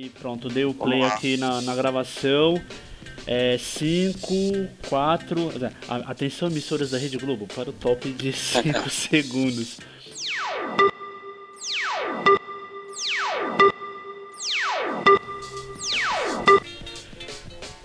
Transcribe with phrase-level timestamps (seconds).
[0.00, 2.54] E pronto, dei o play aqui na, na gravação.
[3.58, 5.50] 5, é, 4.
[6.06, 9.78] Atenção, emissoras da Rede Globo, para o top de 5 segundos.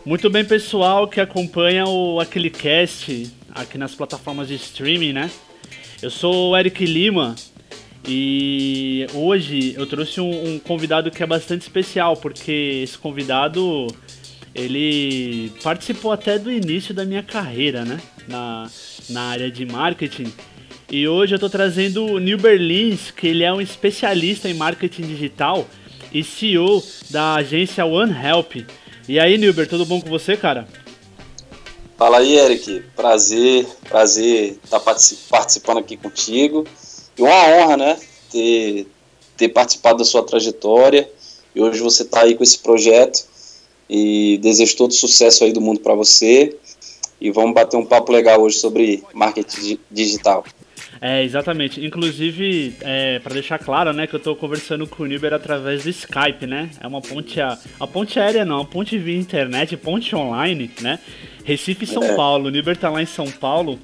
[0.05, 5.31] Muito bem, pessoal que acompanha o aquele cast aqui nas plataformas de streaming, né?
[5.99, 7.35] Eu sou o Eric Lima
[8.05, 13.87] e hoje eu trouxe um, um, convidado que é bastante especial, porque esse convidado
[14.53, 17.99] ele participou até do início da minha carreira, né?
[18.27, 18.69] Na,
[19.09, 20.31] na área de marketing.
[20.91, 25.03] E hoje eu estou trazendo o Neil Berlins, que ele é um especialista em marketing
[25.03, 25.67] digital
[26.13, 28.67] e CEO da agência OneHelp.
[29.07, 30.67] E aí, Nilber, tudo bom com você, cara?
[31.97, 32.83] Fala aí, Eric.
[32.95, 36.67] Prazer, prazer estar participando aqui contigo.
[37.17, 37.99] E uma honra, né?
[38.31, 38.87] Ter,
[39.37, 41.09] ter participado da sua trajetória.
[41.55, 43.25] E hoje você está aí com esse projeto.
[43.89, 46.55] E desejo todo sucesso aí do mundo para você.
[47.19, 50.43] E vamos bater um papo legal hoje sobre marketing digital.
[51.05, 51.85] É, exatamente.
[51.85, 55.89] Inclusive, é, para deixar claro, né, que eu estou conversando com o Niber através do
[55.89, 56.69] Skype, né?
[56.79, 60.99] É uma ponte a, a ponte aérea não, a ponte via internet, ponte online, né?
[61.43, 62.15] Recife São é.
[62.15, 62.47] Paulo.
[62.47, 63.77] O Niber tá lá em São Paulo.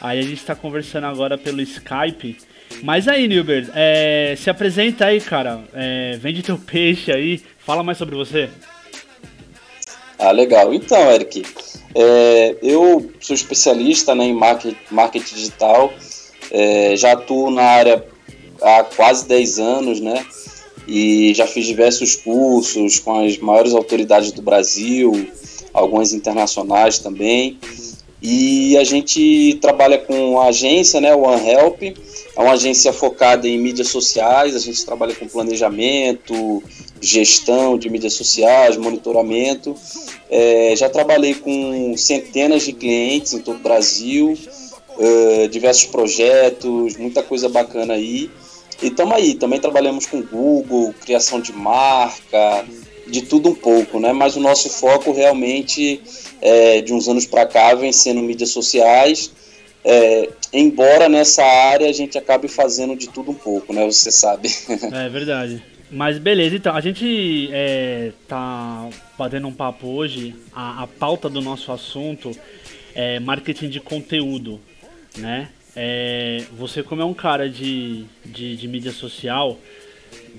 [0.00, 2.36] Aí a gente está conversando agora pelo Skype.
[2.82, 5.62] Mas aí, Nilbert, é, se apresenta aí, cara.
[5.72, 7.40] É, vende teu peixe aí.
[7.58, 8.50] Fala mais sobre você.
[10.18, 10.72] Ah, legal.
[10.72, 11.44] Então, Eric,
[11.94, 15.92] é, eu sou especialista né, em marketing, marketing digital.
[16.50, 18.04] É, já atuo na área
[18.60, 20.24] há quase 10 anos, né?
[20.86, 25.28] E já fiz diversos cursos com as maiores autoridades do Brasil,
[25.72, 27.58] algumas internacionais também.
[28.20, 31.82] E a gente trabalha com a agência, né, o OneHelp,
[32.36, 36.62] é uma agência focada em mídias sociais, a gente trabalha com planejamento,
[37.00, 39.76] gestão de mídias sociais, monitoramento.
[40.28, 44.36] É, já trabalhei com centenas de clientes em todo o Brasil,
[44.98, 48.30] uh, diversos projetos, muita coisa bacana aí.
[48.82, 52.64] E estamos aí, também trabalhamos com Google, criação de marca,
[53.06, 54.12] de tudo um pouco, né?
[54.12, 56.00] Mas o nosso foco realmente,
[56.40, 59.30] é, de uns anos para cá, vem sendo mídias sociais.
[59.84, 63.84] É, embora nessa área a gente acabe fazendo de tudo um pouco, né?
[63.84, 64.48] Você sabe.
[64.92, 65.62] É verdade.
[65.90, 70.34] Mas beleza, então, a gente é, tá batendo um papo hoje.
[70.52, 72.32] A, a pauta do nosso assunto
[72.94, 74.60] é marketing de conteúdo,
[75.16, 75.50] né?
[75.76, 79.58] É, você como é um cara de, de, de mídia social,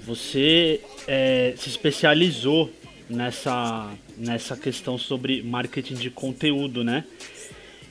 [0.05, 2.71] você é, se especializou
[3.09, 7.03] nessa, nessa questão sobre marketing de conteúdo, né?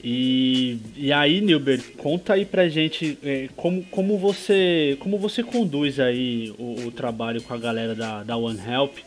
[0.07, 5.99] E, e aí, Nilbert, conta aí pra gente é, como, como, você, como você conduz
[5.99, 8.99] aí o, o, trabalho com a galera da, da One Help,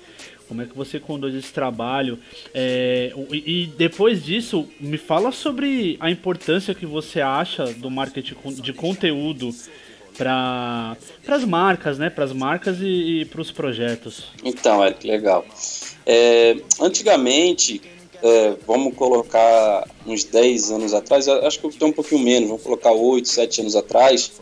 [0.48, 2.18] como é que você conduz esse trabalho.
[2.52, 8.34] É, e, e depois disso, me fala sobre a importância que você acha do marketing
[8.60, 9.54] de conteúdo
[10.16, 10.96] para
[11.28, 12.10] as marcas, né?
[12.10, 14.24] Para as marcas e, e para os projetos.
[14.42, 15.46] Então, Eric, legal.
[16.04, 17.80] É, antigamente,
[18.22, 22.92] é, vamos colocar uns 10 anos atrás, acho que tem um pouquinho menos, vamos colocar
[22.92, 24.32] 8, 7 anos atrás,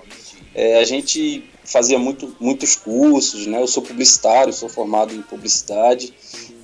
[0.55, 3.61] é, a gente fazia muito, muitos cursos, né?
[3.61, 6.15] Eu sou publicitário, sou formado em publicidade,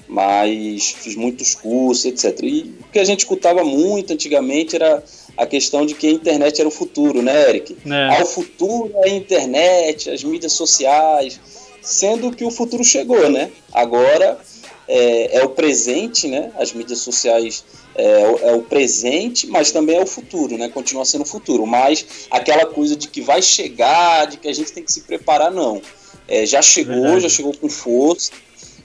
[0.08, 2.38] mas fiz muitos cursos, etc.
[2.42, 5.02] E o que a gente escutava muito antigamente era
[5.36, 7.76] a questão de que a internet era o futuro, né, Eric?
[7.84, 8.18] É.
[8.18, 11.40] Ao futuro é a internet, as mídias sociais,
[11.82, 13.50] sendo que o futuro chegou, né?
[13.72, 14.38] Agora
[14.88, 16.52] é, é o presente, né?
[16.58, 20.68] As mídias sociais é, é, o presente, mas também é o futuro, né?
[20.68, 21.66] Continua sendo o futuro.
[21.66, 25.50] Mas aquela coisa de que vai chegar, de que a gente tem que se preparar,
[25.50, 25.80] não.
[26.28, 27.20] É, já chegou, Verdade.
[27.22, 28.32] já chegou com força.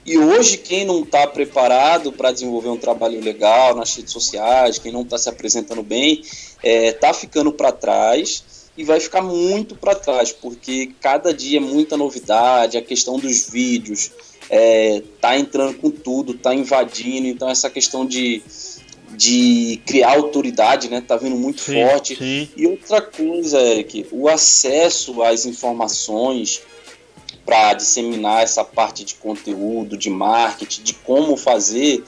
[0.04, 4.90] E hoje, quem não está preparado para desenvolver um trabalho legal nas redes sociais, quem
[4.90, 8.42] não está se apresentando bem, está é, tá ficando para trás
[8.74, 13.50] e vai ficar muito para trás, porque cada dia é muita novidade, a questão dos
[13.50, 14.12] vídeos
[14.50, 18.42] é, tá entrando com tudo, tá invadindo, então essa questão de,
[19.10, 22.16] de criar autoridade, né, tá vindo muito sim, forte.
[22.16, 22.48] Sim.
[22.56, 26.62] E outra coisa, Eric, o acesso às informações
[27.44, 32.04] para disseminar essa parte de conteúdo, de marketing, de como fazer.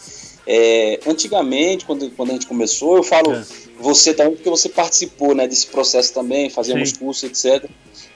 [0.47, 3.45] É, antigamente, quando, quando a gente começou, eu falo é.
[3.79, 7.71] você também, porque você participou né, desse processo também, fazíamos cursos, etc.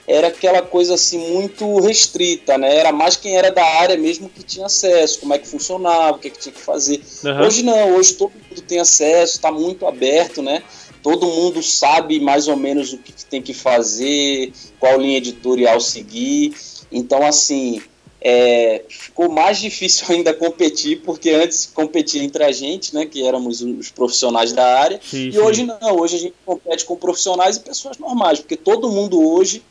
[0.07, 2.75] Era aquela coisa assim muito restrita, né?
[2.77, 6.19] Era mais quem era da área mesmo que tinha acesso, como é que funcionava, o
[6.19, 7.01] que, é que tinha que fazer.
[7.23, 7.41] Uhum.
[7.41, 10.61] Hoje não, hoje todo mundo tem acesso, está muito aberto, né?
[11.01, 16.53] Todo mundo sabe mais ou menos o que tem que fazer, qual linha editorial seguir.
[16.91, 17.81] Então, assim,
[18.21, 23.61] é, ficou mais difícil ainda competir, porque antes competia entre a gente, né, que éramos
[23.61, 25.37] os profissionais da área, sim, e sim.
[25.37, 29.63] hoje não, hoje a gente compete com profissionais e pessoas normais, porque todo mundo hoje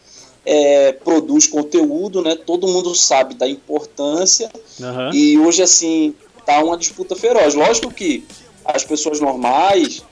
[0.44, 4.50] é, produz conteúdo, né, todo mundo sabe da importância,
[4.80, 5.12] uhum.
[5.12, 6.14] e hoje, assim,
[6.44, 7.54] tá uma disputa feroz.
[7.54, 8.24] Lógico que
[8.64, 10.02] as pessoas normais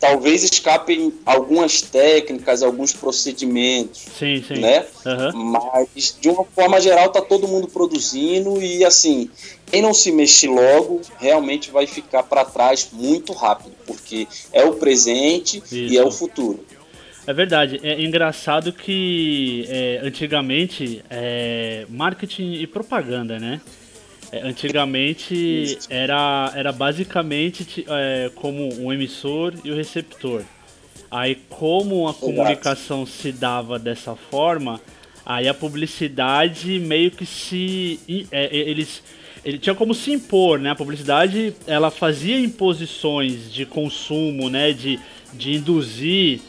[0.00, 4.60] talvez escapem algumas técnicas, alguns procedimentos, sim, sim.
[4.60, 4.86] né?
[5.04, 5.44] Uhum.
[5.44, 9.28] Mas de uma forma geral tá todo mundo produzindo e assim,
[9.66, 14.74] quem não se mexe logo realmente vai ficar para trás muito rápido, porque é o
[14.74, 15.74] presente Isso.
[15.74, 16.64] e é o futuro.
[17.28, 17.78] É verdade.
[17.82, 23.60] É engraçado que é, antigamente é, marketing e propaganda, né?
[24.32, 30.42] É, antigamente era, era basicamente é, como um emissor e o receptor.
[31.10, 34.80] Aí como a comunicação se dava dessa forma,
[35.26, 38.00] aí a publicidade meio que se.
[38.32, 39.02] É, eles.
[39.44, 40.70] Ele tinha como se impor, né?
[40.70, 44.72] A publicidade ela fazia imposições de consumo, né?
[44.72, 44.98] De,
[45.34, 46.40] de induzir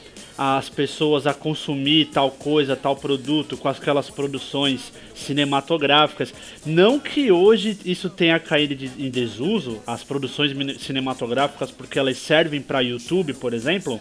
[0.41, 6.33] as pessoas a consumir tal coisa, tal produto, com aquelas produções cinematográficas.
[6.65, 12.61] Não que hoje isso tenha caído de, em desuso, as produções cinematográficas, porque elas servem
[12.61, 13.99] para YouTube, por exemplo.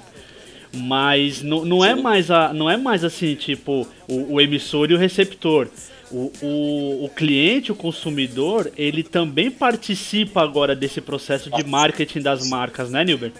[0.72, 4.94] Mas não, não é mais a, não é mais assim, tipo, o, o emissor e
[4.94, 5.66] o receptor.
[6.08, 12.48] O, o, o, cliente, o consumidor, ele também participa agora desse processo de marketing das
[12.48, 13.32] marcas, né, Nilber?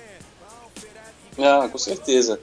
[1.39, 2.41] Ah, com certeza.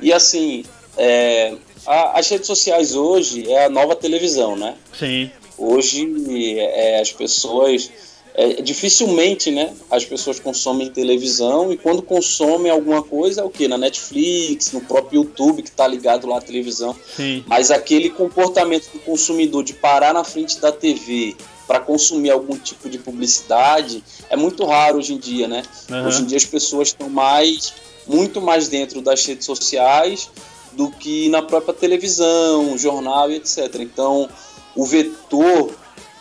[0.00, 0.64] E assim,
[0.96, 1.54] é,
[1.86, 4.74] a, as redes sociais hoje é a nova televisão, né?
[4.98, 5.30] Sim.
[5.56, 7.90] Hoje é, as pessoas.
[8.38, 9.72] É, dificilmente, né?
[9.90, 13.66] As pessoas consomem televisão e quando consomem alguma coisa é o que?
[13.66, 16.94] Na Netflix, no próprio YouTube que está ligado lá à televisão.
[17.16, 17.42] Sim.
[17.46, 21.34] Mas aquele comportamento do consumidor de parar na frente da TV
[21.66, 25.62] para consumir algum tipo de publicidade é muito raro hoje em dia, né?
[25.90, 26.06] Uhum.
[26.06, 27.72] Hoje em dia as pessoas estão mais
[28.06, 30.30] muito mais dentro das redes sociais
[30.72, 33.76] do que na própria televisão, jornal e etc.
[33.80, 34.28] Então,
[34.74, 35.74] o vetor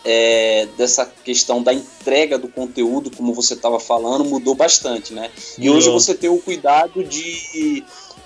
[0.05, 5.31] é, dessa questão da entrega do conteúdo, como você estava falando, mudou bastante, né?
[5.57, 7.83] E hoje você tem o cuidado de,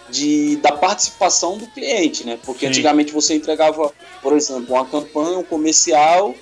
[0.10, 2.38] de da participação do cliente, né?
[2.46, 2.68] Porque Sim.
[2.68, 3.92] antigamente você entregava,
[4.22, 6.36] por exemplo, uma campanha, um comercial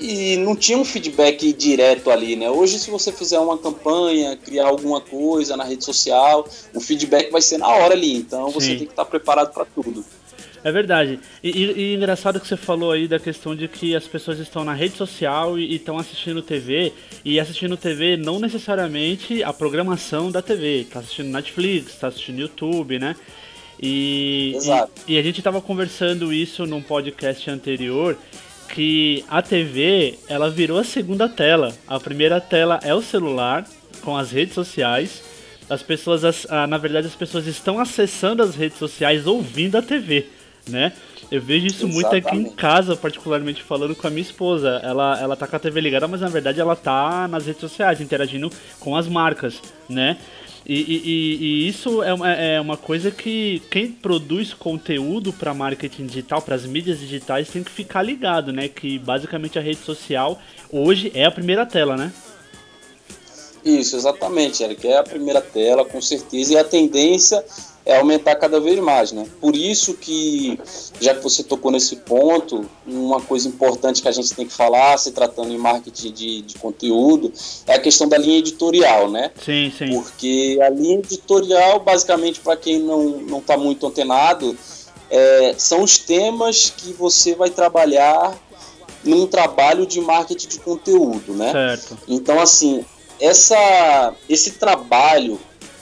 [0.00, 2.48] e não tinha um feedback direto ali, né?
[2.48, 7.42] Hoje, se você fizer uma campanha, criar alguma coisa na rede social, o feedback vai
[7.42, 8.16] ser na hora ali.
[8.16, 8.76] Então, você Sim.
[8.78, 10.04] tem que estar preparado para tudo.
[10.62, 11.20] É verdade.
[11.42, 14.64] E, e, e, engraçado que você falou aí da questão de que as pessoas estão
[14.64, 16.92] na rede social e estão assistindo TV.
[17.24, 20.86] E assistindo TV não necessariamente a programação da TV.
[20.90, 23.14] Tá assistindo Netflix, tá assistindo YouTube, né?
[23.80, 24.90] E, Exato.
[25.06, 28.16] e, e a gente estava conversando isso num podcast anterior
[28.68, 31.74] que a TV ela virou a segunda tela.
[31.86, 33.64] A primeira tela é o celular
[34.02, 35.22] com as redes sociais.
[35.68, 39.82] As pessoas, as, ah, na verdade, as pessoas estão acessando as redes sociais ouvindo a
[39.82, 40.26] TV,
[40.66, 40.92] né?
[41.30, 41.94] Eu vejo isso Exatamente.
[41.94, 44.80] muito aqui em casa, particularmente falando com a minha esposa.
[44.82, 48.00] Ela, ela tá com a TV ligada, mas na verdade ela tá nas redes sociais,
[48.00, 48.50] interagindo
[48.80, 50.16] com as marcas, né?
[50.68, 56.06] E, e, e, isso é uma, é uma coisa que quem produz conteúdo para marketing
[56.06, 58.68] digital, para as mídias digitais, tem que ficar ligado, né?
[58.68, 60.38] Que basicamente a rede social
[60.70, 62.12] hoje é a primeira tela, né?
[63.64, 64.86] Isso, exatamente, Eric.
[64.86, 66.52] É a primeira tela, com certeza.
[66.52, 67.42] E a tendência
[67.88, 69.26] é aumentar cada vez mais, né?
[69.40, 70.60] Por isso que,
[71.00, 74.98] já que você tocou nesse ponto, uma coisa importante que a gente tem que falar,
[74.98, 77.32] se tratando em marketing de, de conteúdo,
[77.66, 79.30] é a questão da linha editorial, né?
[79.42, 79.88] Sim, sim.
[79.90, 84.54] Porque a linha editorial, basicamente, para quem não está muito antenado,
[85.10, 88.36] é, são os temas que você vai trabalhar
[89.02, 91.52] num trabalho de marketing de conteúdo, né?
[91.52, 91.98] Certo.
[92.06, 92.84] Então, assim,
[93.18, 95.40] essa, esse trabalho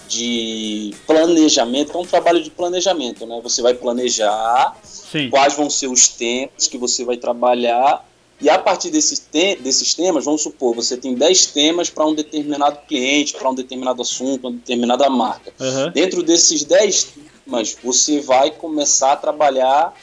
[0.09, 3.41] de planejamento, é um trabalho de planejamento, né?
[3.43, 5.31] Você vai planejar Sim.
[5.31, 8.05] quais vão ser os temas que você vai trabalhar
[8.41, 12.15] e a partir desses, te desses temas, vamos supor, você tem 10 temas para um
[12.15, 15.53] determinado cliente, para um determinado assunto, uma determinada marca.
[15.59, 15.91] Uhum.
[15.91, 19.95] Dentro desses 10 temas, você vai começar a trabalhar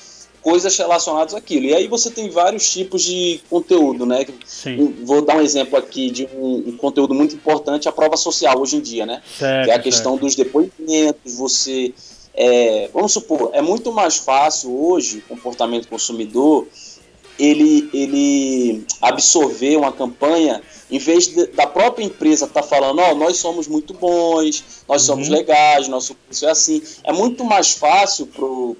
[0.43, 1.65] coisas relacionadas àquilo.
[1.65, 4.25] E aí você tem vários tipos de conteúdo, né?
[4.45, 4.95] Sim.
[5.03, 8.75] Vou dar um exemplo aqui de um, um, conteúdo muito importante, a prova social hoje
[8.75, 9.21] em dia, né?
[9.39, 10.23] Certo, que é a questão certo.
[10.23, 11.93] dos depoimentos, você...
[12.35, 16.67] É, vamos supor, é muito mais fácil hoje, comportamento consumidor,
[17.38, 20.59] ele, ele absorver uma campanha
[20.89, 24.83] em vez de, da própria empresa estar tá falando, ó, oh, nós somos muito bons,
[24.87, 25.15] nós uhum.
[25.15, 28.27] somos legais, nosso curso é assim, é muito mais fácil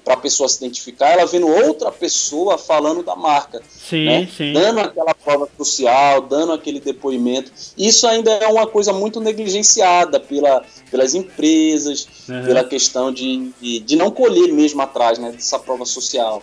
[0.04, 4.28] para a pessoa se identificar ela vendo outra pessoa falando da marca, sim, né?
[4.36, 4.52] sim.
[4.52, 7.52] dando aquela prova crucial, dando aquele depoimento.
[7.76, 12.44] Isso ainda é uma coisa muito negligenciada pela, pelas empresas, uhum.
[12.44, 16.42] pela questão de, de, de, não colher mesmo atrás né, dessa prova social.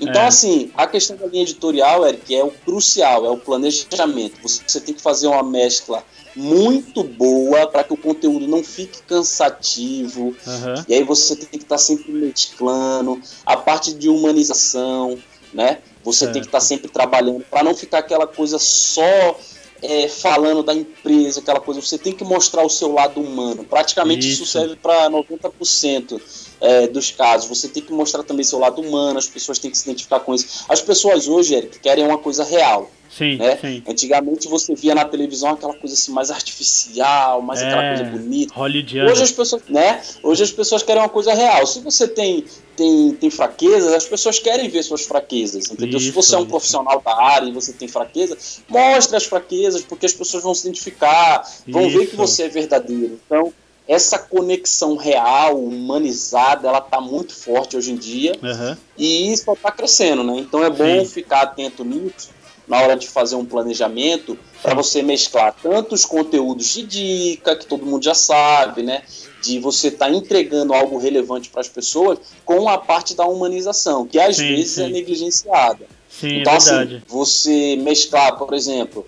[0.00, 0.26] Então, é.
[0.26, 4.36] assim, a questão da linha editorial, Eric, é o crucial, é o planejamento.
[4.42, 6.04] Você tem que fazer uma mescla
[6.34, 10.34] muito boa para que o conteúdo não fique cansativo.
[10.46, 10.84] Uhum.
[10.88, 13.20] E aí você tem que estar tá sempre mesclando.
[13.44, 15.18] A parte de humanização,
[15.52, 15.78] né?
[16.04, 19.38] Você tem que estar tá sempre trabalhando para não ficar aquela coisa só
[19.82, 21.80] é, falando da empresa, aquela coisa.
[21.80, 23.64] Você tem que mostrar o seu lado humano.
[23.64, 26.20] Praticamente isso, isso serve para 90%
[26.62, 27.48] é, dos casos.
[27.48, 30.32] Você tem que mostrar também seu lado humano, as pessoas têm que se identificar com
[30.32, 30.64] isso.
[30.68, 32.88] As pessoas hoje, Eric, querem uma coisa real.
[33.10, 33.58] Sim, né?
[33.60, 33.82] sim.
[33.86, 38.54] Antigamente você via na televisão aquela coisa assim mais artificial, mais é, aquela coisa bonita.
[38.54, 39.10] Hollywoodiana.
[39.10, 40.00] Hoje as pessoas, né?
[40.22, 41.66] Hoje as pessoas querem uma coisa real.
[41.66, 45.98] Se você tem tem, tem fraquezas, as pessoas querem ver suas fraquezas, entendeu?
[45.98, 49.82] Isso, Se você é um profissional da área e você tem fraqueza, mostre as fraquezas,
[49.82, 51.98] porque as pessoas vão se identificar, vão isso.
[51.98, 53.20] ver que você é verdadeiro.
[53.26, 53.52] Então,
[53.86, 58.76] essa conexão real, humanizada, ela está muito forte hoje em dia uhum.
[58.96, 60.36] e isso está crescendo, né?
[60.38, 61.06] Então é bom Sim.
[61.06, 62.30] ficar atento nisso
[62.66, 67.66] na hora de fazer um planejamento para você mesclar tanto os conteúdos de dica, que
[67.66, 69.02] todo mundo já sabe, né?
[69.42, 74.06] De você estar tá entregando algo relevante para as pessoas, com a parte da humanização,
[74.06, 74.90] que às sim, vezes é sim.
[74.90, 75.86] é negligenciada.
[76.08, 79.06] Sim, então, é assim, você mesclar, por exemplo,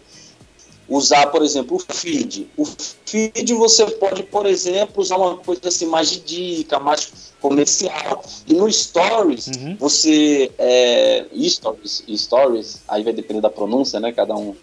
[0.88, 2.48] usar, por exemplo, o feed.
[2.56, 8.24] O feed você pode, por exemplo, usar uma coisa assim mais de dica, mais comercial.
[8.46, 9.76] E no stories, uhum.
[9.78, 14.12] você é, stories, stories, aí vai depender da pronúncia, né?
[14.12, 14.54] Cada um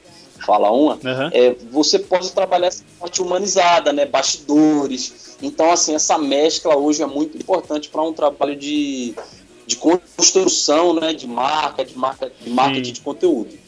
[0.46, 0.94] fala uma.
[0.96, 1.30] Uhum.
[1.32, 4.06] É, você pode trabalhar essa parte humanizada, né?
[4.06, 5.38] Bastidores.
[5.42, 9.13] Então, assim, essa mescla hoje é muito importante para um trabalho de,
[9.66, 11.13] de construção, né?
[11.13, 13.61] De marca, de marca, de marketing de conteúdo.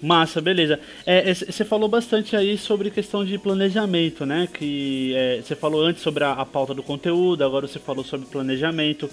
[0.00, 0.78] Massa, beleza.
[1.24, 4.48] Você é, falou bastante aí sobre questão de planejamento, né?
[4.52, 5.12] Que
[5.42, 9.10] você é, falou antes sobre a, a, pauta do conteúdo, agora você falou sobre planejamento.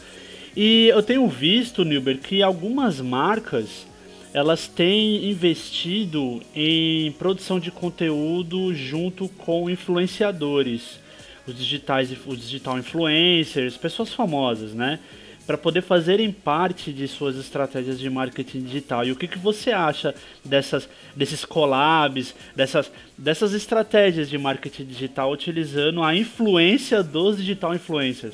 [0.55, 3.87] E eu tenho visto, Nilber, que algumas marcas
[4.31, 10.99] elas têm investido em produção de conteúdo junto com influenciadores,
[11.47, 14.99] os digitais, os digital influencers, pessoas famosas, né?
[15.45, 19.05] Para poder fazerem parte de suas estratégias de marketing digital.
[19.05, 25.31] E o que, que você acha dessas, desses collabs, dessas, dessas estratégias de marketing digital
[25.31, 28.33] utilizando a influência dos digital influencers?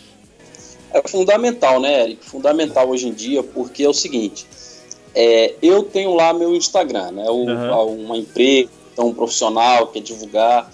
[0.93, 2.25] É fundamental, né, Eric?
[2.25, 4.45] Fundamental hoje em dia, porque é o seguinte:
[5.15, 7.29] é, eu tenho lá meu Instagram, né?
[7.29, 8.05] O, uhum.
[8.05, 10.69] Uma empresa, um profissional quer divulgar.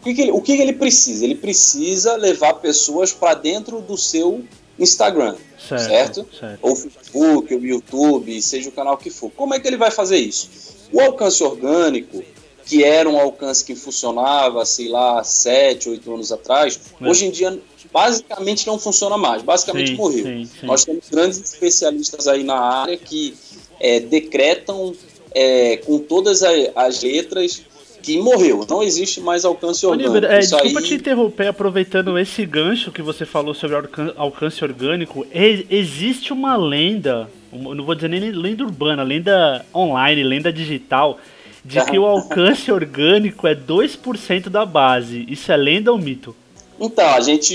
[0.00, 1.24] O que, que ele, o que, que ele precisa?
[1.24, 4.42] Ele precisa levar pessoas para dentro do seu
[4.82, 6.26] Instagram, certo, certo?
[6.38, 6.58] certo?
[6.62, 9.30] Ou Facebook, ou YouTube, seja o canal que for.
[9.30, 10.48] Como é que ele vai fazer isso?
[10.92, 12.22] O alcance orgânico,
[12.64, 17.08] que era um alcance que funcionava, sei lá, 7, 8 anos atrás, é.
[17.08, 17.60] hoje em dia
[17.92, 20.24] basicamente não funciona mais, basicamente sim, morreu.
[20.24, 20.66] Sim, sim.
[20.66, 23.34] Nós temos grandes especialistas aí na área que
[23.80, 24.94] é, decretam
[25.32, 27.62] é, com todas as letras
[28.02, 28.66] que morreu.
[28.68, 30.12] Não existe mais alcance orgânico.
[30.12, 30.84] Oliver, é, desculpa aí...
[30.84, 33.76] te interromper, aproveitando esse gancho que você falou sobre
[34.16, 35.26] alcance orgânico.
[35.32, 41.18] existe uma lenda, não vou dizer nem lenda urbana, lenda online, lenda digital,
[41.64, 45.26] de que o alcance orgânico é 2% da base.
[45.28, 46.34] Isso é lenda ou mito?
[46.80, 47.54] Então, a gente.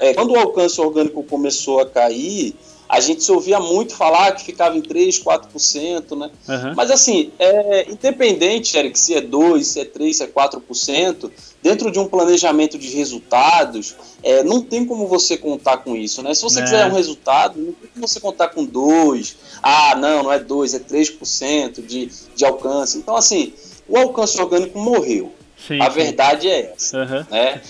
[0.00, 2.54] É, quando o alcance orgânico começou a cair,
[2.94, 6.30] a gente se ouvia muito falar que ficava em 3, 4%, né?
[6.48, 6.74] Uhum.
[6.76, 11.90] Mas assim, é, independente, Eric, se é 2, se é 3, se é 4%, dentro
[11.90, 16.32] de um planejamento de resultados, é, não tem como você contar com isso, né?
[16.34, 16.62] Se você é.
[16.62, 20.74] quiser um resultado, não tem como você contar com 2, ah, não, não é 2,
[20.74, 22.96] é 3% de, de alcance.
[22.96, 23.52] Então, assim,
[23.88, 25.32] o alcance orgânico morreu.
[25.66, 25.96] Sim, a sim.
[25.96, 27.26] verdade é essa, uhum.
[27.30, 27.60] né?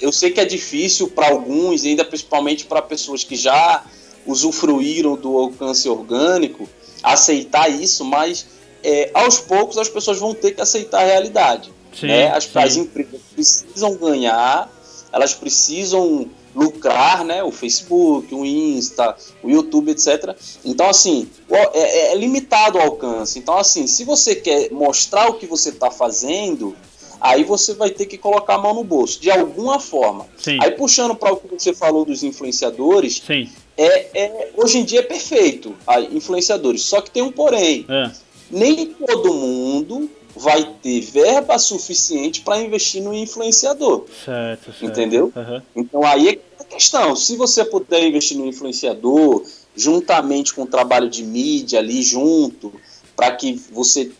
[0.00, 3.84] Eu sei que é difícil para alguns, ainda principalmente para pessoas que já
[4.26, 6.68] usufruíram do alcance orgânico
[7.02, 8.46] aceitar isso, mas
[8.82, 11.72] é, aos poucos as pessoas vão ter que aceitar a realidade.
[11.98, 12.28] Sim, né?
[12.28, 14.70] as, as empresas precisam ganhar,
[15.12, 17.42] elas precisam lucrar, né?
[17.42, 20.36] O Facebook, o Insta, o YouTube, etc.
[20.64, 23.38] Então, assim, é, é, limitado o alcance.
[23.38, 26.74] Então, assim, se você quer mostrar o que você está fazendo,
[27.20, 30.26] aí você vai ter que colocar a mão no bolso, de alguma forma.
[30.36, 30.58] Sim.
[30.60, 35.00] Aí, puxando para o que você falou dos influenciadores, Sim é, é, hoje em dia
[35.00, 36.82] é perfeito, a influenciadores.
[36.82, 37.84] Só que tem um porém.
[37.88, 38.10] É.
[38.50, 44.04] nem todo mundo vai ter verba suficiente para investir no influenciador.
[44.24, 44.84] Certo, certo.
[44.84, 45.32] Entendeu?
[45.34, 45.62] Uhum.
[45.74, 47.16] Então aí é a questão.
[47.16, 49.42] Se você puder investir no influenciador,
[49.74, 52.72] juntamente com o trabalho de mídia ali junto,
[53.16, 54.10] para que você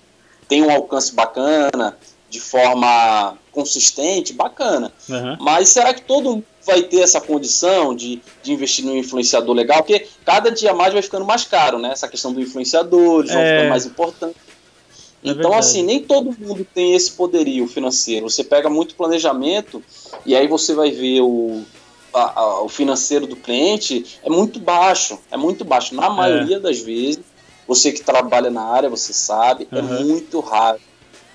[0.48, 1.98] tenha um alcance bacana,
[2.28, 4.92] de forma consistente, bacana.
[5.09, 5.37] Uhum.
[5.40, 9.78] Mas será que todo mundo vai ter essa condição de, de investir num influenciador legal?
[9.83, 11.90] Porque cada dia mais vai ficando mais caro, né?
[11.92, 13.54] Essa questão do influenciador, eles vão É.
[13.56, 14.37] ficando mais importantes.
[15.25, 15.56] É então, verdade.
[15.59, 18.28] assim, nem todo mundo tem esse poderio financeiro.
[18.28, 19.83] Você pega muito planejamento
[20.25, 21.62] e aí você vai ver o,
[22.12, 25.18] a- a- o financeiro do cliente é muito baixo.
[25.30, 25.95] É muito baixo.
[25.95, 27.21] Na maioria das vezes,
[27.66, 30.04] você que trabalha na área, você sabe, é Uhum.
[30.04, 30.78] muito raro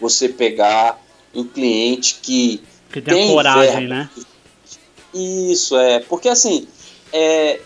[0.02, 1.00] você pegar
[1.34, 3.96] um cliente que Que tem, coragem, verba.
[3.96, 4.10] né?
[5.14, 6.68] isso é, porque assim,
[7.14, 7.60] é,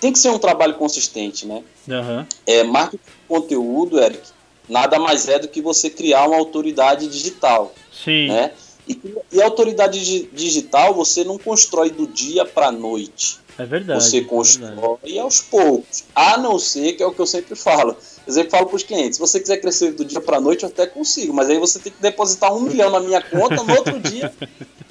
[0.00, 1.62] tem que ser um trabalho consistente, né?
[1.88, 2.26] Aham.
[2.46, 4.22] É, marketing de conteúdo, Eric,
[4.68, 8.28] nada mais é do que você criar uma autoridade digital, Sim.
[8.28, 8.52] né?
[8.88, 9.00] E,
[9.32, 13.38] e a autoridade digi- digital você não constrói do dia para noite.
[13.58, 14.02] É verdade.
[14.02, 14.28] Você é verdade.
[14.36, 16.04] constrói aos poucos.
[16.14, 17.96] A não ser, que é o que eu sempre falo.
[18.26, 20.68] Eu sempre falo para os clientes: se você quiser crescer do dia para noite, eu
[20.68, 21.32] até consigo.
[21.32, 24.32] Mas aí você tem que depositar um milhão na minha conta no outro dia.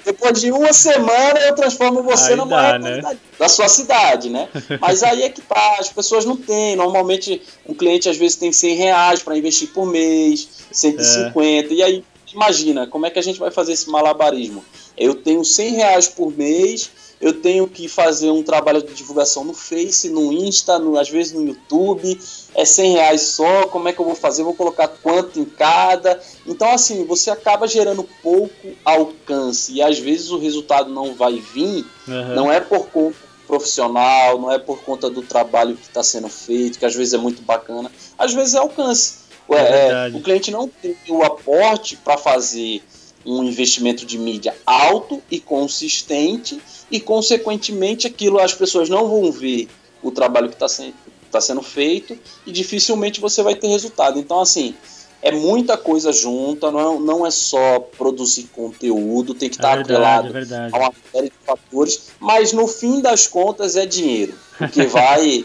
[0.04, 3.16] Depois de uma semana, eu transformo você Aí na dá, maior né?
[3.38, 4.48] da sua cidade, né?
[4.78, 6.76] Mas aí é que tá, as pessoas não têm.
[6.76, 11.72] Normalmente, um cliente às vezes tem 100 reais para investir por mês, 150.
[11.72, 11.76] É.
[11.76, 14.62] E aí, imagina, como é que a gente vai fazer esse malabarismo?
[14.96, 19.54] Eu tenho 100 reais por mês, eu tenho que fazer um trabalho de divulgação no
[19.54, 22.20] Face, no Insta, no- às vezes no YouTube,
[22.54, 24.42] é 100 reais só, como é que eu vou fazer?
[24.42, 26.20] Vou colocar quanto em cada?
[26.46, 31.84] Então, assim, você acaba gerando pouco alcance e às vezes o resultado não vai vir,
[32.08, 32.34] Aham.
[32.34, 33.16] não é por conta
[33.46, 37.18] profissional, não é por conta do trabalho que está sendo feito, que às vezes é
[37.18, 39.24] muito bacana, às vezes é alcance.
[39.48, 42.82] Ué, É é, o cliente não tem o aporte para fazer
[43.24, 49.68] um investimento de mídia alto e consistente e, consequentemente, aquilo as pessoas não vão ver
[50.02, 50.94] o trabalho que está sendo,
[51.30, 54.18] tá sendo feito e dificilmente você vai ter resultado.
[54.18, 54.74] Então, assim,
[55.22, 59.76] é muita coisa junta, não é, não é só produzir conteúdo, tem que É estar
[59.76, 64.34] verdade, atrelado é a uma série de fatores, mas no fim das contas é dinheiro.
[64.60, 65.44] O que vai,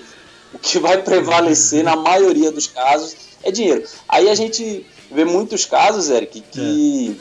[0.54, 3.86] o que vai prevalecer na maioria dos casos é dinheiro.
[4.08, 7.18] Aí a gente vê muitos casos, Eric, que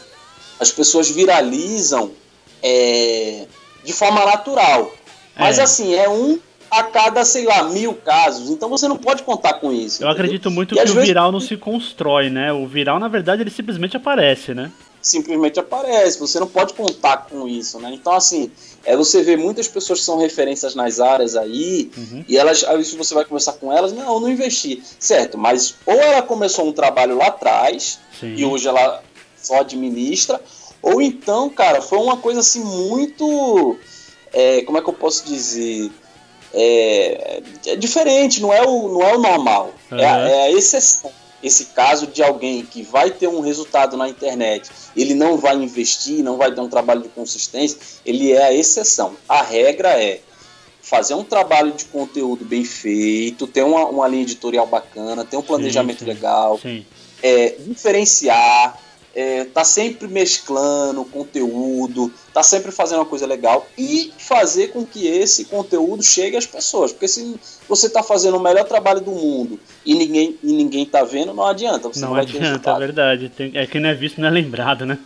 [0.61, 2.11] as pessoas viralizam
[2.63, 3.47] é,
[3.85, 4.93] de forma natural.
[5.37, 5.63] Mas É.
[5.63, 6.39] assim, é um
[6.71, 8.51] a cada, sei lá, mil casos.
[8.51, 10.03] Então você não pode contar com isso.
[10.03, 10.11] Eu entendeu?
[10.11, 12.53] acredito muito E que o vezes- viral não se constrói, né?
[12.53, 14.71] O viral, na verdade, ele simplesmente aparece, né?
[15.01, 17.89] simplesmente aparece, você não pode contar com isso, né?
[17.95, 18.51] Então, assim,
[18.85, 22.25] é, você vê muitas pessoas que são referências nas áreas aí, Uhum.
[22.29, 24.83] e elas, aí se você vai conversar com elas, não, eu não investi.
[24.99, 28.35] Certo, mas ou ela começou um trabalho lá atrás, Sim.
[28.37, 29.01] e hoje ela
[29.43, 30.41] só administra,
[30.83, 33.77] ou então, cara, foi uma coisa assim muito.
[34.33, 35.91] é, como é que eu posso dizer?
[36.53, 41.11] É, é diferente, não é o, não é o normal, é, a, é a exceção.
[41.43, 46.25] Esse caso de alguém que vai ter um resultado na internet, ele não vai investir,
[46.25, 49.15] não vai ter um trabalho de consistência, ele é a exceção.
[49.29, 50.21] A regra é
[50.89, 55.43] fazer um trabalho de conteúdo bem feito, ter uma, uma linha editorial bacana, ter um
[55.43, 56.07] planejamento sim.
[56.07, 56.85] legal, Sim.
[57.23, 58.77] é, diferenciar,
[59.19, 65.09] é, tá sempre mesclando conteúdo, tá sempre fazendo uma coisa legal e fazer com que
[65.09, 66.93] esse conteúdo chegue às pessoas.
[66.93, 67.35] Porque se
[67.69, 71.45] você tá fazendo o melhor trabalho do mundo e ninguém, e ninguém tá vendo, não
[71.45, 71.89] adianta.
[71.89, 72.79] Você não, Não vai ter adianta, é resultado.
[72.79, 73.29] verdade.
[73.31, 74.97] Tem- é que não é visto, não é lembrado, né?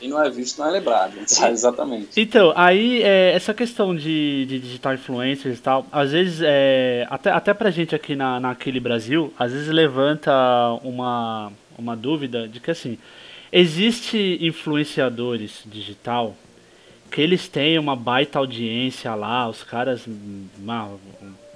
[0.00, 1.12] E não é visto, não é lembrado.
[1.50, 2.08] Exatamente.
[2.16, 7.30] Então, aí é, essa questão de, de digital influencers e tal, às vezes, é, até,
[7.30, 10.32] até pra gente aqui na, naquele Brasil, às vezes levanta
[10.82, 12.96] uma, uma dúvida de que assim,
[13.52, 16.36] existe influenciadores digital
[17.10, 20.06] que eles têm uma baita audiência lá, os caras,
[20.56, 20.92] uma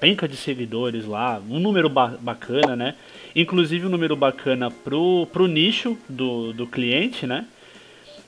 [0.01, 2.95] penca de seguidores lá, um número ba- bacana, né?
[3.37, 7.47] Inclusive um número bacana pro, pro nicho do, do cliente, né?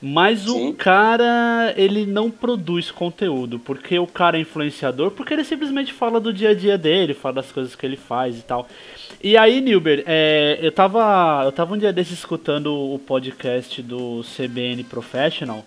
[0.08, 0.68] Mas Sim.
[0.68, 6.20] o cara, ele não produz conteúdo, porque o cara é influenciador, porque ele simplesmente fala
[6.20, 8.68] do dia a dia dele, fala das coisas que ele faz e tal.
[9.20, 14.22] E aí, Nilber, é, eu, tava, eu tava um dia desses escutando o podcast do
[14.22, 15.64] CBN Professional.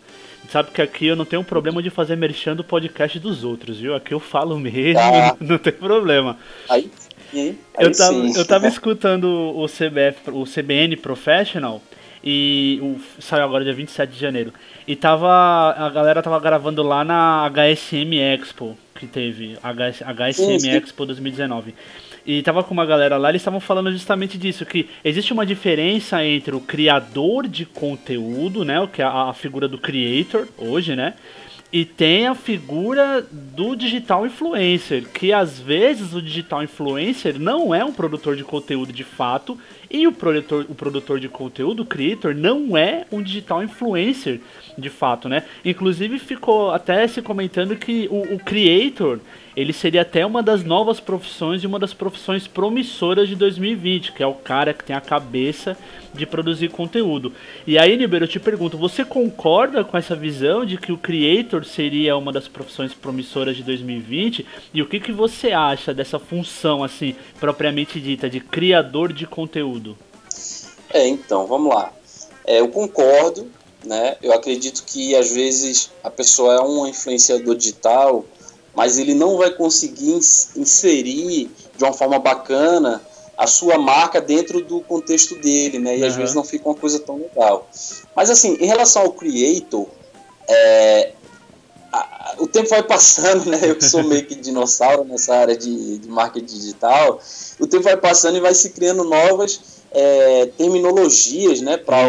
[0.50, 3.94] Sabe que aqui eu não tenho problema de fazer merchan do podcast dos outros, viu?
[3.94, 5.36] Aqui eu falo mesmo, Tá.
[5.42, 6.38] não tem problema.
[6.70, 6.90] Aí,
[7.30, 8.38] sim, Eu aí tava, sim.
[8.38, 11.82] eu tava escutando o, CBF, o CBN Professional
[12.24, 14.54] e o, saiu agora dia 27 de janeiro.
[14.88, 15.30] E tava
[15.78, 20.70] a galera tava gravando lá na HSM Expo que teve, HS, HSM Sim.
[20.72, 21.74] Expo 2019.
[22.26, 26.24] E tava com uma galera lá, eles estavam falando justamente disso, que existe uma diferença
[26.24, 28.80] entre o criador de conteúdo, né?
[28.80, 31.14] O que é a, a figura do creator hoje, né?
[31.72, 37.86] E tem a figura do digital influencer, que às vezes o digital influencer não é
[37.86, 39.56] um produtor de conteúdo de fato,
[39.90, 44.42] e o produtor, o produtor de conteúdo, o creator, não é um digital influencer
[44.76, 45.44] de fato, né?
[45.64, 49.20] Inclusive ficou até se comentando que o, o creator
[49.56, 54.24] ele seria até uma das novas profissões e uma das profissões promissoras de 2020, que
[54.24, 55.78] é o cara que tem a cabeça
[56.14, 57.34] de produzir conteúdo.
[57.68, 61.59] E aí, Niber, eu te pergunto, você concorda com essa visão de que o creator
[61.66, 64.46] seria uma das profissões promissoras de 2020?
[64.74, 69.98] E o que, que você acha dessa função, assim, propriamente dita, de criador de conteúdo?
[70.92, 71.92] É, então, vamos lá.
[72.46, 73.48] É, eu concordo,
[73.86, 74.18] né?
[74.22, 78.26] Eu acredito que às vezes a pessoa é um influenciador digital
[78.80, 80.14] mas ele não vai conseguir
[80.56, 83.02] inserir de uma forma bacana
[83.38, 85.98] a sua marca dentro do contexto dele, né?
[85.98, 86.08] E uhum.
[86.08, 87.68] às vezes não fica uma coisa tão legal.
[88.16, 89.88] Mas assim, em relação ao creator,
[90.48, 91.14] é,
[91.92, 93.60] a, o tempo vai passando, né?
[93.64, 97.20] Eu que sou meio que dinossauro nessa área de, de marketing digital,
[97.60, 101.78] o tempo vai passando e vai se criando novas é, terminologias, né?
[101.78, 102.02] Para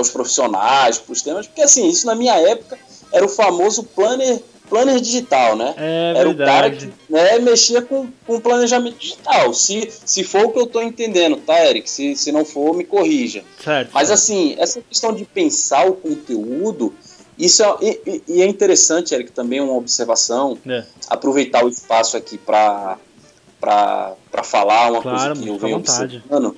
[0.00, 2.78] os profissionais, para os temas, porque assim, isso na minha época
[3.12, 5.74] era o famoso planner planner digital, né?
[5.76, 6.32] É Era verdade.
[6.32, 9.52] o cara que né, mexia com, com planejamento digital.
[9.54, 11.88] Se, se for o que eu estou entendendo, tá, Eric?
[11.88, 13.42] Se, se não for, me corrija.
[13.62, 16.94] Certo, Mas assim, essa questão de pensar o conteúdo,
[17.38, 20.84] isso é, e, e é interessante, Eric, também uma observação, É.
[21.08, 22.98] aproveitar o espaço aqui para
[24.44, 26.56] falar uma Claro, coisa que eu venho observando.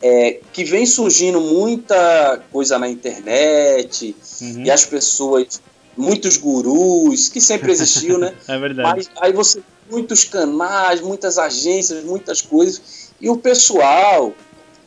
[0.00, 4.62] É, que vem surgindo muita coisa na internet Uhum.
[4.64, 5.60] e as pessoas,
[5.96, 8.32] muitos gurus, que sempre existiu, né?
[8.46, 8.88] É verdade.
[8.96, 14.32] Mas aí você muitos canais, muitas agências, muitas coisas, e o pessoal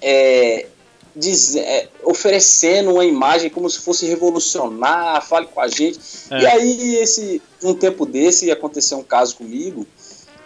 [0.02, 0.68] é,
[1.16, 6.00] diz, é, oferecendo uma imagem como se fosse revolucionar, fale com a gente.
[6.30, 6.42] É.
[6.42, 9.86] E aí, esse, um tempo desse, aconteceu um caso comigo,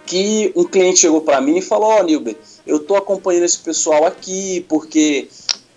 [0.06, 4.06] que um cliente chegou para mim e falou, ó, Nilber, eu tô acompanhando esse pessoal
[4.06, 5.28] aqui, porque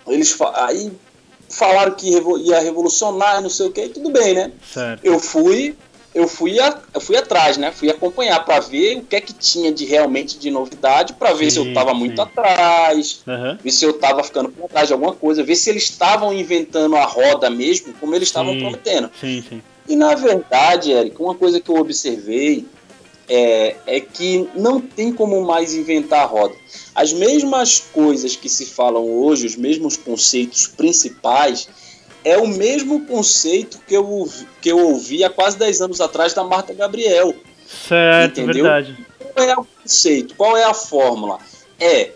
[0.07, 0.91] eles aí
[1.49, 4.51] falaram que ia revolucionar, não sei o que, e tudo bem, né?
[4.71, 5.03] Certo.
[5.03, 5.75] eu fui
[6.19, 9.33] eu fui a, eu fui atrás né fui acompanhar para ver o que é que
[9.33, 12.21] tinha de realmente de novidade para ver se eu Sim, estava muito sim.
[12.21, 13.57] atrás Aham.
[13.63, 16.95] ver se eu estava ficando por trás de alguma coisa ver se eles estavam inventando
[16.97, 18.59] a roda mesmo como eles estavam Sim.
[18.59, 19.61] prometendo Sim, sim.
[19.87, 22.67] e na verdade Eric uma coisa que eu observei
[23.29, 26.55] é, é que não tem como mais inventar a roda
[26.93, 31.69] as mesmas coisas que se falam hoje os mesmos conceitos principais
[32.23, 36.33] é o mesmo conceito que eu, ouvi- que eu ouvi há quase 10 anos atrás
[36.33, 37.33] da Marta Gabriel.
[37.87, 38.63] Certo, Entendeu?
[38.65, 38.97] verdade.
[39.33, 40.35] Qual é o conceito?
[40.35, 41.39] Qual é a fórmula?
[41.79, 42.11] É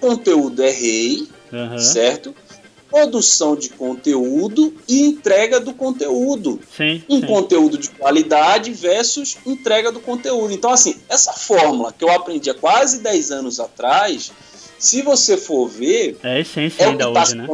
[0.00, 1.78] conteúdo é rei, Aham.
[1.78, 2.34] certo?
[2.90, 6.60] Produção de conteúdo e entrega do conteúdo.
[6.76, 7.26] Sim, Um sim.
[7.26, 10.52] conteúdo de qualidade versus entrega do conteúdo.
[10.52, 14.30] Então, assim, essa fórmula que eu aprendi há quase 10 anos atrás,
[14.86, 17.46] se você for ver, É a essência é o que ainda está se né?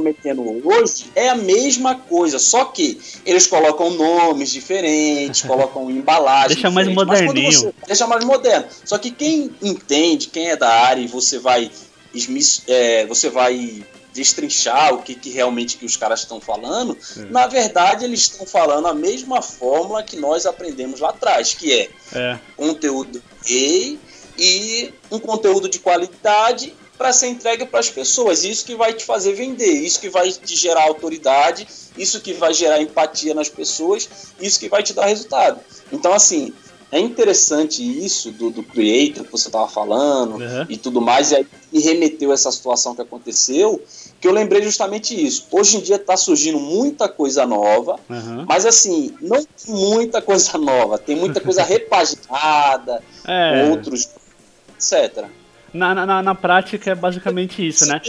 [0.65, 6.89] hoje, é a mesma coisa, só que eles colocam nomes diferentes, colocam embalagens Deixa mais
[6.89, 7.53] moderninho.
[7.53, 8.67] você- deixa mais moderno.
[8.85, 11.71] Só que quem entende, quem é da área e você vai
[12.69, 16.97] é, você vai destrinchar o que, que realmente que os caras estão falando,
[17.31, 21.89] na verdade eles estão falando a mesma fórmula que nós aprendemos lá atrás, que é
[22.15, 22.39] É.
[22.55, 23.99] conteúdo gay
[24.39, 28.45] e um conteúdo de qualidade para ser entregue para as pessoas.
[28.45, 32.53] Isso que vai te fazer vender, isso que vai te gerar autoridade, isso que vai
[32.55, 34.09] gerar empatia nas pessoas,
[34.41, 35.61] isso que vai te dar resultado.
[35.91, 36.53] Então, assim,
[36.93, 40.67] é interessante isso do, do creator que você estava falando Uhum.
[40.69, 43.83] e tudo mais, e aí me remeteu a essa situação que aconteceu,
[44.21, 45.47] que eu lembrei justamente isso.
[45.51, 48.45] Hoje em dia está surgindo muita coisa nova, Aham.
[48.47, 53.71] mas assim, não tem muita coisa nova, tem muita coisa repaginada, É.
[53.71, 54.09] outros,
[54.77, 55.25] etc.
[55.73, 58.01] Na, na, na prática é basicamente isso, né?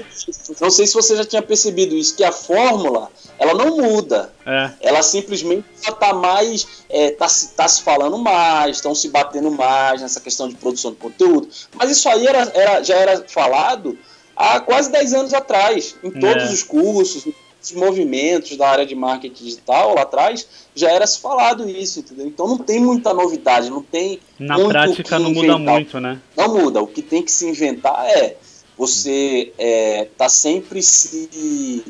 [0.59, 4.33] Não sei se você já tinha percebido isso, que a fórmula, ela não muda.
[4.45, 4.71] É.
[4.81, 9.49] Ela simplesmente só tá mais, é, tá, se, tá se falando mais, estão se batendo
[9.49, 11.47] mais nessa questão de produção de conteúdo.
[11.75, 13.97] Mas isso aí era, era- já era falado
[14.35, 16.53] há quase 10 anos atrás, em todos É.
[16.53, 17.25] os cursos,
[17.63, 20.45] os movimentos da área de marketing digital lá atrás,
[20.75, 22.27] já era se falado isso, entendeu?
[22.27, 25.73] Então não tem muita novidade, não tem Na prática que não muda inventar.
[25.75, 26.19] muito, né?
[26.35, 26.81] Não muda.
[26.81, 28.35] O que tem que se inventar é
[28.77, 31.83] você é, tá sempre se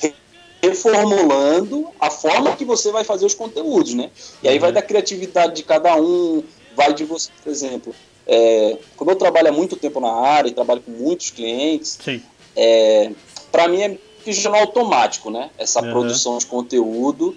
[0.00, 0.14] re-
[0.62, 4.10] reformulando a forma que você vai fazer os conteúdos, né?
[4.42, 6.42] E aí vai da criatividade de cada um,
[6.74, 7.94] vai de você, por exemplo.
[8.26, 11.96] é, como eu trabalho há muito tempo na área e trabalho com muitos clientes,
[12.56, 13.12] é,
[13.52, 13.98] para mim é
[14.32, 15.50] já automático, né?
[15.58, 15.90] Essa uhum.
[15.90, 17.36] produção de conteúdo,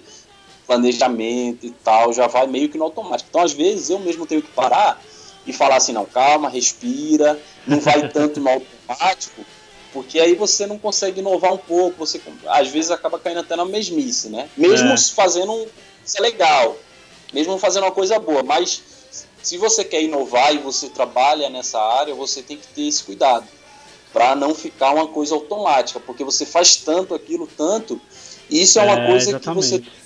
[0.66, 3.28] planejamento e tal, já vai meio que no automático.
[3.28, 5.02] Então, às vezes, eu mesmo tenho que parar
[5.46, 9.44] e falar assim, não, calma, respira, não vai tanto no automático,
[9.92, 13.64] porque aí você não consegue inovar um pouco, você às vezes acaba caindo até na
[13.64, 14.48] mesmice, né?
[14.56, 14.96] Mesmo é.
[14.96, 15.66] fazendo um,
[16.04, 16.76] isso é legal,
[17.32, 18.82] mesmo fazendo uma coisa boa, mas
[19.42, 23.46] se você quer inovar e você trabalha nessa área, você tem que ter esse cuidado
[24.12, 28.00] para não ficar uma coisa automática, porque você faz tanto aquilo, tanto,
[28.48, 29.80] e isso é uma é, coisa exatamente.
[29.80, 30.00] que você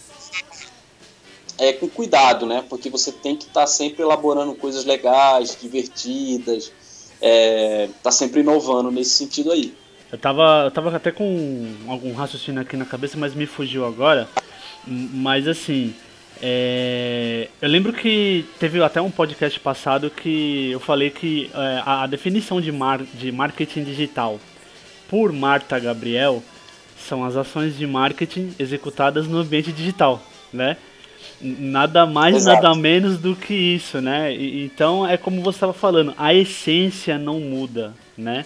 [1.59, 2.65] é com cuidado, né?
[2.69, 6.73] Porque você tem que estar tá sempre elaborando coisas legais, divertidas,
[7.21, 9.75] é, tá sempre inovando nesse sentido aí.
[10.11, 14.29] Eu tava, eu tava até com algum raciocínio aqui na cabeça, mas me fugiu agora.
[14.87, 15.95] Mas assim,
[16.43, 22.07] é, eu lembro que teve até um podcast passado que eu falei que é, a,
[22.07, 24.41] definição de, mar, de marketing digital
[25.09, 26.43] por Marta Gabriel
[26.99, 30.77] são as ações de marketing executadas no ambiente digital, né?
[31.41, 32.63] Nada mais, Exato.
[32.63, 34.35] nada menos do que isso, né?
[34.35, 38.45] E, então é como você estava falando, a essência não muda, né?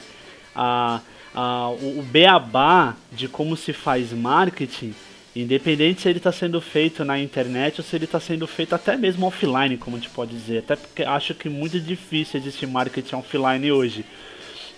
[0.55, 1.01] A,
[1.35, 4.95] a, o, o beabá de como se faz marketing,
[5.43, 8.97] independente se ele está sendo feito na internet ou se ele está sendo feito até
[8.97, 10.59] mesmo offline, como a gente pode dizer.
[10.59, 14.05] Até porque acho que é muito difícil existir marketing offline hoje.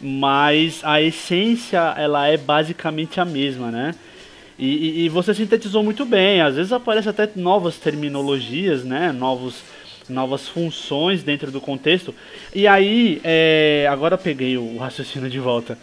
[0.00, 3.94] Mas a essência, ela é basicamente a mesma, né?
[4.58, 6.42] E, e, você sintetizou muito bem.
[6.42, 9.10] Às vezes aparecem até novas terminologias, né?
[9.12, 9.62] Novos,
[10.08, 12.14] novas funções dentro do contexto.
[12.54, 15.78] E aí, é, agora peguei o raciocínio de volta.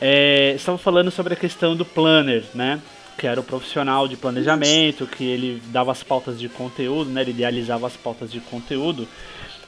[0.00, 2.80] É, estava falando sobre a questão do planner, né?
[3.16, 7.22] Que era o profissional de planejamento, que ele dava as pautas de conteúdo, né?
[7.22, 9.08] Ele idealizava as pautas de conteúdo.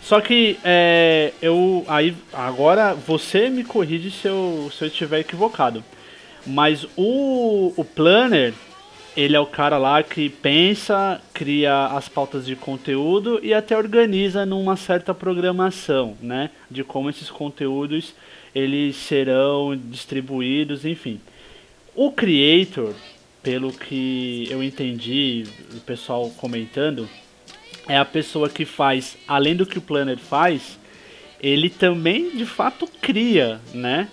[0.00, 5.82] Só que é, eu aí agora você me corrige se eu, se eu estiver equivocado.
[6.46, 8.54] Mas o, o planner,
[9.16, 14.46] ele é o cara lá que pensa, cria as pautas de conteúdo e até organiza
[14.46, 16.50] numa certa programação, né?
[16.70, 18.14] De como esses conteúdos
[18.54, 21.20] eles serão distribuídos, enfim.
[21.94, 22.94] O creator,
[23.42, 27.08] pelo que eu entendi, o pessoal comentando,
[27.86, 30.78] é a pessoa que faz, além do que o planner faz,
[31.40, 34.08] ele também de fato cria, né?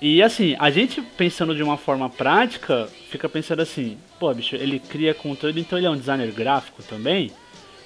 [0.00, 4.78] E assim, a gente pensando de uma forma prática, fica pensando assim, pô, bicho, ele
[4.78, 7.30] cria conteúdo, então ele é um designer gráfico também?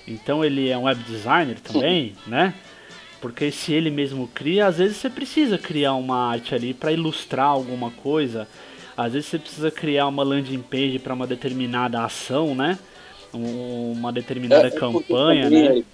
[0.07, 2.55] Então ele é um web designer também, né?
[3.21, 7.47] Porque se ele mesmo cria, às vezes você precisa criar uma arte ali para ilustrar
[7.47, 8.49] alguma coisa.
[8.99, 12.77] Às vezes você precisa criar uma landing page para uma determinada ação, né?
[13.33, 15.85] Uma determinada é, campanha, né?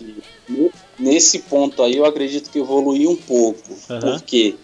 [0.98, 3.60] Nesse ponto aí eu acredito que evoluiu um pouco.
[3.90, 4.00] Uhum.
[4.00, 4.54] Porque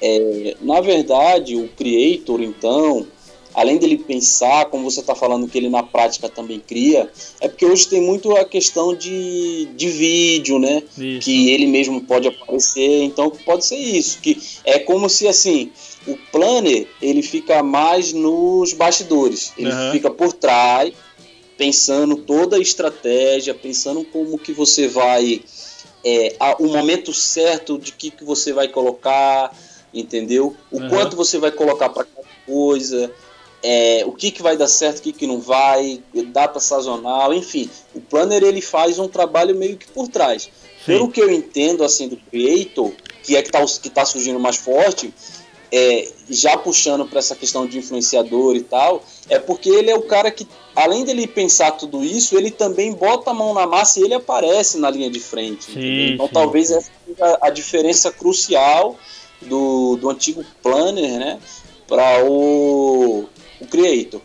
[0.00, 3.04] é, na verdade, o creator, então,
[3.54, 7.66] além dele pensar, como você está falando que ele na prática também cria, é porque
[7.66, 10.82] hoje tem muito a questão de, de vídeo, né?
[10.96, 11.20] Isso.
[11.20, 15.70] Que ele mesmo pode aparecer, então pode ser isso, que é como se assim,
[16.06, 19.92] o planner ele fica mais nos bastidores, ele uhum.
[19.92, 20.92] fica por trás,
[21.56, 25.42] pensando toda a estratégia, pensando como que você vai,
[26.04, 29.52] é, a, o momento certo de que, que você vai colocar,
[29.92, 30.54] entendeu?
[30.70, 30.88] O uhum.
[30.88, 33.12] quanto você vai colocar para cada coisa,
[33.62, 37.68] é, o que, que vai dar certo, o que, que não vai, data sazonal, enfim.
[37.94, 40.44] O planner ele faz um trabalho meio que por trás.
[40.44, 40.50] Sim.
[40.86, 42.92] Pelo que eu entendo assim do creator,
[43.22, 45.12] que é que está que tá surgindo mais forte,
[45.70, 50.02] é, já puxando para essa questão de influenciador e tal, é porque ele é o
[50.02, 54.04] cara que, além dele pensar tudo isso, ele também bota a mão na massa e
[54.04, 55.64] ele aparece na linha de frente.
[55.64, 56.32] Sim, então sim.
[56.32, 58.96] talvez essa seja a diferença crucial
[59.42, 61.38] do, do antigo Planner, né?
[61.86, 63.26] Para o,
[63.60, 64.20] o Creator.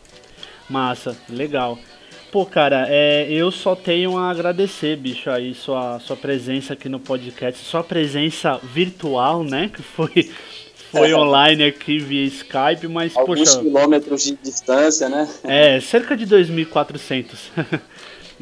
[0.69, 1.77] Massa, legal.
[2.31, 6.99] Pô, cara, é, eu só tenho a agradecer, bicho, aí sua, sua presença aqui no
[6.99, 9.69] podcast, sua presença virtual, né?
[9.71, 10.31] Que foi,
[10.91, 11.15] foi é.
[11.15, 13.59] online aqui via Skype, mas, Alguns poxa...
[13.59, 15.29] quilômetros de distância, né?
[15.43, 17.35] É, cerca de 2.400.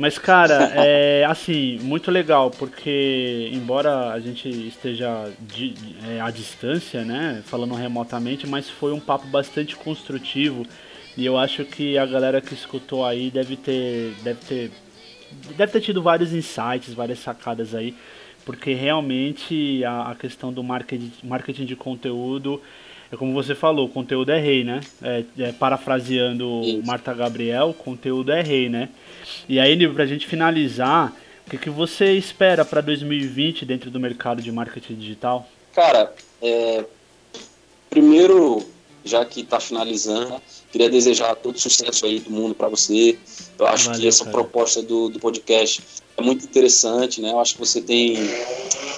[0.01, 5.75] Mas, cara, é assim, muito legal, porque embora a gente esteja de,
[6.09, 10.65] é, à distância, né, falando remotamente, mas foi um papo bastante construtivo
[11.15, 14.71] e eu acho que a galera que escutou aí deve ter, deve ter,
[15.55, 17.93] deve ter tido vários insights, várias sacadas aí,
[18.43, 22.59] porque realmente a, a questão do marketing, marketing de conteúdo
[23.11, 24.79] é como você falou, conteúdo é rei, né?
[25.01, 26.87] É, é, parafraseando Isso.
[26.87, 28.89] Marta Gabriel, conteúdo é rei, né?
[29.47, 31.13] E aí, pra gente finalizar,
[31.47, 35.45] O que, que você espera para 2020 dentro do mercado de marketing digital?
[35.73, 36.85] Cara, é,
[37.89, 38.65] primeiro,
[39.03, 43.17] já que está finalizando, queria desejar todo sucesso aí do mundo para você.
[43.59, 44.37] Eu acho Valeu, que essa cara.
[44.37, 45.83] proposta do, do podcast
[46.15, 47.31] é muito interessante, né?
[47.31, 48.15] Eu acho que você tem,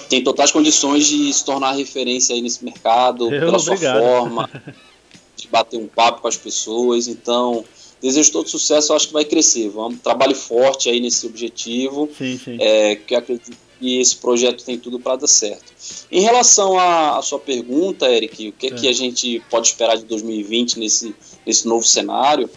[0.08, 3.98] tem totais condições de se tornar referência aí nesse mercado, Eu, pela obrigado.
[3.98, 4.50] sua forma,
[5.36, 7.08] de bater um papo com as pessoas.
[7.08, 7.64] Então,
[8.00, 9.68] desejo todo sucesso, eu acho que vai crescer.
[9.68, 12.08] Vamos, trabalhe forte aí nesse objetivo.
[12.16, 12.56] Sim, sim.
[12.60, 15.72] É, que acredito que esse projeto tem tudo para dar certo.
[16.10, 18.70] Em relação à, à, sua pergunta, Eric, o que é.
[18.70, 21.14] que a gente pode esperar de 2020 nesse,
[21.46, 22.48] nesse novo cenário?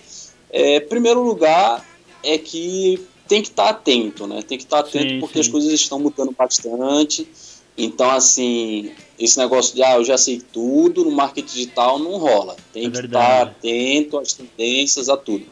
[0.50, 1.86] É, primeiro lugar
[2.23, 4.41] é que tem que estar tá atento, né?
[4.41, 7.28] Tem que estar tá atento sim, porque as coisas estão mudando bastante.
[7.77, 12.55] Então, assim, esse negócio de, ah, eu já sei tudo no marketing digital não rola.
[12.73, 15.45] Tem é que estar atento às tendências, a tudo.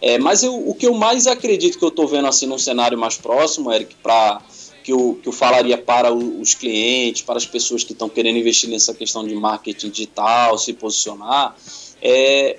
[0.00, 2.98] É, mas eu, o que eu mais acredito que eu estou vendo, assim, num cenário
[2.98, 4.42] mais próximo, Eric, para
[4.82, 8.70] que eu, que eu falaria para os clientes, para as pessoas que estão querendo investir
[8.70, 11.56] nessa questão de marketing digital, se posicionar,
[12.00, 12.56] é,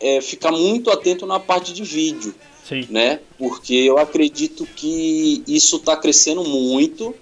[0.00, 2.34] é ficar muito atento na parte de vídeo.
[2.68, 2.86] Sim.
[2.88, 3.20] Né?
[3.36, 7.14] Porque eu acredito que isso está crescendo muito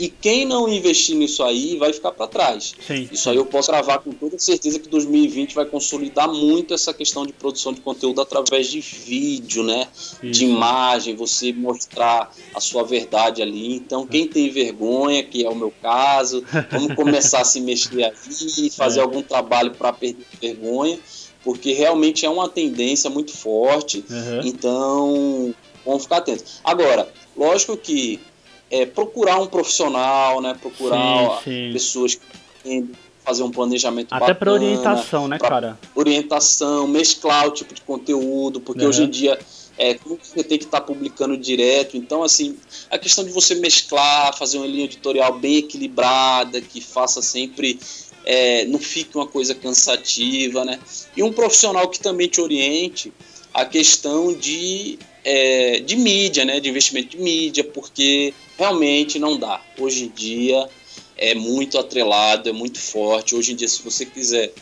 [0.00, 2.74] e quem não investir nisso aí vai ficar para trás.
[2.86, 3.06] Sim.
[3.12, 7.26] Isso aí eu posso gravar com toda certeza que 2020 vai consolidar muito essa questão
[7.26, 9.86] de produção de conteúdo através de vídeo, né?
[9.94, 10.16] Isso.
[10.22, 13.74] De imagem, você mostrar a sua verdade ali.
[13.74, 18.70] Então, quem tem vergonha, que é o meu caso, vamos começar a se mexer aí,
[18.72, 19.02] fazer é.
[19.02, 20.98] algum trabalho para perder vergonha,
[21.44, 24.02] porque realmente é uma tendência muito forte.
[24.08, 24.40] Uhum.
[24.44, 26.60] Então, vamos ficar atentos.
[26.64, 28.18] Agora, lógico que
[28.70, 30.56] é, procurar um profissional, né?
[30.60, 31.72] Procurar sim, sim.
[31.72, 32.14] pessoas
[32.62, 32.84] que
[33.24, 35.78] fazer um planejamento Até para orientação, né, cara?
[35.94, 39.38] Orientação, mesclar o tipo de conteúdo, porque hoje em dia
[39.80, 41.96] é, como você tem que estar tá publicando direto.
[41.96, 42.54] Então, assim,
[42.90, 47.80] a questão de você mesclar, fazer uma linha editorial bem equilibrada, que faça sempre.
[48.22, 50.78] É, não fique uma coisa cansativa, né?
[51.16, 53.10] E um profissional que também te oriente
[53.54, 56.60] a questão de, é, de mídia, né?
[56.60, 59.58] De investimento de mídia, porque realmente não dá.
[59.78, 60.68] Hoje em dia
[61.16, 63.34] é muito atrelado, é muito forte.
[63.34, 64.52] Hoje em dia, se você quiser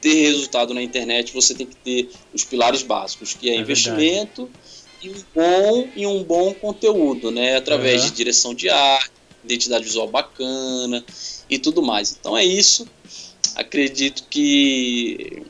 [0.00, 4.48] ter resultado na internet, você tem que ter os pilares básicos, que é, é investimento
[5.02, 7.56] e um bom e um bom conteúdo, né?
[7.56, 8.08] Através uhum.
[8.08, 9.12] de direção de arte,
[9.44, 11.04] identidade visual bacana
[11.48, 12.16] e tudo mais.
[12.18, 12.88] Então é isso.
[13.54, 15.42] Acredito que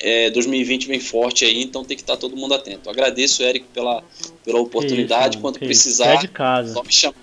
[0.00, 2.88] é, 2020 vem forte aí, então tem que estar todo mundo atento.
[2.90, 4.02] Agradeço, Eric, pela,
[4.44, 5.36] pela oportunidade.
[5.36, 6.74] Isso, Quando precisar, é de casa.
[6.74, 7.14] só me chamar.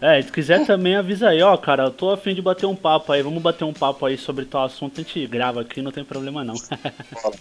[0.00, 3.10] É, se quiser também avisa aí, ó, cara, eu tô afim de bater um papo
[3.12, 6.04] aí, vamos bater um papo aí sobre tal assunto, a gente grava aqui, não tem
[6.04, 6.54] problema não.
[7.22, 7.34] Bola.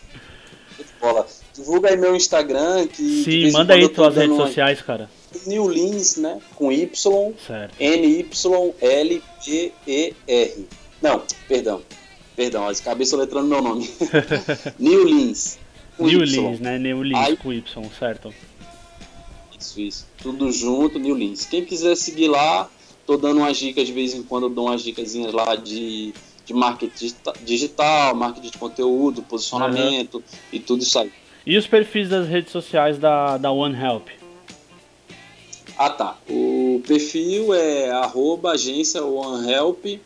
[1.01, 1.27] Bola.
[1.53, 3.23] Divulga aí meu Instagram, que...
[3.23, 5.09] Sim, manda aí tuas redes sociais, cara.
[5.45, 7.33] New Lins, né, com Y.
[7.79, 8.33] N-Y-L-E-E-R.
[11.01, 11.81] Não, perdão,
[12.35, 13.89] perdão, acabei soletrando meu nome.
[14.79, 15.59] New Lins.
[15.99, 18.33] New Lins, né, New Lins com Y, certo.
[19.57, 20.07] Isso, isso.
[20.17, 21.45] Tudo junto, New Links.
[21.45, 22.69] Quem quiser seguir lá,
[23.05, 26.13] tô dando umas dicas de vez em quando, eu dou umas dicas lá de,
[26.45, 30.23] de marketing digital, marketing de conteúdo, posicionamento uhum.
[30.51, 31.11] e tudo isso aí.
[31.45, 34.07] E os perfis das redes sociais da, da OneHelp?
[35.77, 36.17] Ah tá.
[36.29, 39.99] O perfil é arroba agência OneHelp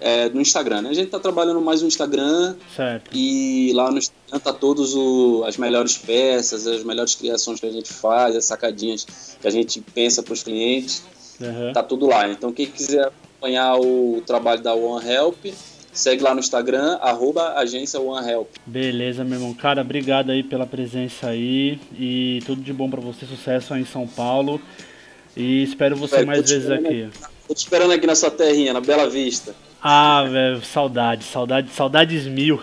[0.00, 0.90] é, no Instagram, né?
[0.90, 2.56] A gente tá trabalhando mais no Instagram.
[2.74, 3.10] Certo.
[3.12, 7.72] E lá no Instagram tá todos o, as melhores peças, as melhores criações que a
[7.72, 11.02] gente faz, as sacadinhas que a gente pensa para os clientes.
[11.40, 11.72] Uhum.
[11.72, 12.28] Tá tudo lá.
[12.28, 15.46] Então quem quiser acompanhar o trabalho da One Help,
[15.92, 18.48] segue lá no Instagram, arroba agência One Help.
[18.66, 19.54] Beleza, meu irmão.
[19.54, 21.80] Cara, obrigado aí pela presença aí.
[21.98, 24.60] E tudo de bom para você, sucesso aí em São Paulo.
[25.36, 27.08] E espero você mais vezes aqui.
[27.46, 29.54] Tô te esperando aqui na sua terrinha, na Bela Vista.
[29.82, 32.62] Ah, velho, saudade, saudade, saudades mil.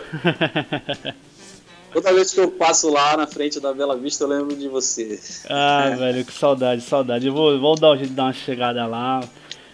[1.93, 5.17] Toda vez que eu passo lá na frente da Bela Vista, eu lembro de você.
[5.49, 5.95] Ah, é.
[5.95, 7.25] velho, que saudade, saudade.
[7.25, 9.23] Eu vou, vou dar um jeito de dar uma chegada lá,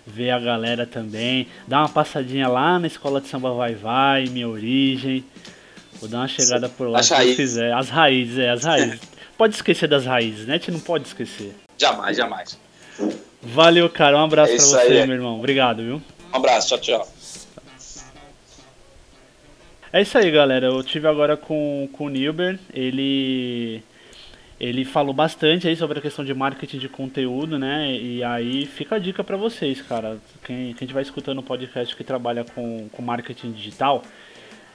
[0.05, 4.47] ver a galera também, dar uma passadinha lá na escola de samba Vai Vai, minha
[4.47, 5.25] origem.
[5.99, 7.35] Vou dar uma chegada por lá se raízes.
[7.35, 7.73] quiser.
[7.73, 8.99] As raízes, é, as raízes.
[9.35, 10.53] pode esquecer das raízes, né?
[10.53, 11.55] A gente não pode esquecer.
[11.75, 12.55] Jamais, jamais.
[13.41, 14.15] Valeu, cara.
[14.17, 15.07] Um abraço é pra você, aí.
[15.07, 15.39] meu irmão.
[15.39, 16.01] Obrigado, viu?
[16.31, 17.07] Um abraço, tchau, tchau.
[19.93, 20.67] É isso aí, galera.
[20.67, 22.57] Eu tive agora com, com o Nilber.
[22.73, 23.83] Ele
[24.57, 27.91] ele falou bastante aí sobre a questão de marketing de conteúdo, né?
[27.91, 30.17] E aí fica a dica para vocês, cara.
[30.45, 34.03] Quem, quem estiver escutando o podcast que trabalha com, com marketing digital,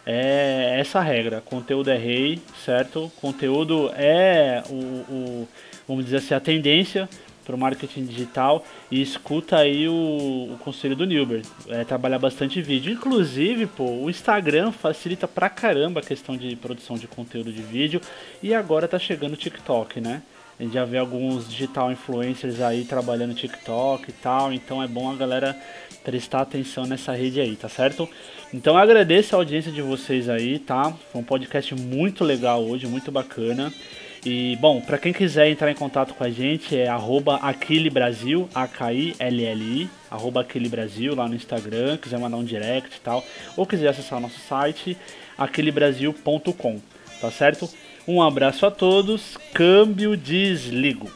[0.04, 1.40] é essa regra.
[1.40, 3.10] Conteúdo é rei, certo?
[3.20, 5.48] Conteúdo é o, o
[5.86, 7.08] vamos dizer assim, a tendência
[7.47, 9.92] para o marketing digital e escuta aí o,
[10.53, 11.42] o conselho do Nilber.
[11.68, 12.92] É, trabalhar bastante vídeo.
[12.92, 18.01] Inclusive, pô, o Instagram facilita pra caramba a questão de produção de conteúdo de vídeo
[18.42, 20.22] e agora tá chegando o TikTok, né?
[20.59, 25.11] A gente já vê alguns digital influencers aí trabalhando TikTok e tal, então é bom
[25.11, 25.55] a galera
[26.03, 28.09] prestar atenção nessa rede aí, tá certo?
[28.55, 30.94] Então eu agradeço a audiência de vocês aí, tá?
[31.12, 33.70] Foi um podcast muito legal hoje, muito bacana.
[34.28, 37.38] E, bom, para quem quiser entrar em contato com a gente é arroba
[37.92, 43.24] Brasil, A-K-I-L-L-I, arroba Brasil lá no Instagram, quiser mandar um direct e tal,
[43.56, 44.98] ou quiser acessar o nosso site,
[45.38, 46.80] aquelebrasil.com,
[47.20, 47.70] tá certo?
[48.08, 51.08] Um abraço a todos, câmbio desligo.